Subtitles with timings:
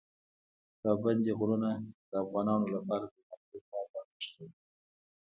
[0.81, 1.71] پابندی غرونه
[2.09, 4.47] د افغانانو لپاره په معنوي لحاظ ارزښت لري.